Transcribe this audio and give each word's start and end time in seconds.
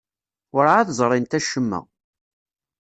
Werɛad 0.53 0.89
ẓrint 0.99 1.37
acemma. 1.37 1.79